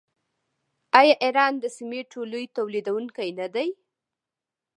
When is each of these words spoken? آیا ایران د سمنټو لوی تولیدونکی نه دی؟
آیا 0.99 1.15
ایران 1.25 1.53
د 1.59 1.65
سمنټو 1.77 2.21
لوی 2.31 2.45
تولیدونکی 2.57 3.29
نه 3.39 3.47
دی؟ 3.53 3.69